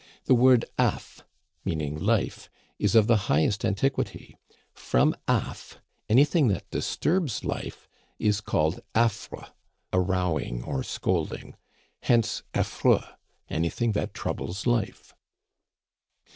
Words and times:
The 0.25 0.33
word 0.33 0.65
affe, 0.79 1.21
meaning 1.63 1.95
life, 1.95 2.49
is 2.79 2.95
of 2.95 3.05
the 3.05 3.17
highest 3.29 3.63
antiquity. 3.63 4.35
From 4.73 5.15
affe 5.27 5.77
anything 6.09 6.47
that 6.47 6.67
disturbs 6.71 7.43
life 7.45 7.87
is 8.17 8.41
called 8.41 8.79
affres 8.95 9.51
(a 9.93 9.99
rowing 9.99 10.63
or 10.63 10.81
scolding), 10.81 11.55
hence 12.01 12.41
affreux, 12.55 13.03
anything 13.47 13.91
that 13.91 14.15
troubles 14.15 14.65
life. 14.65 15.13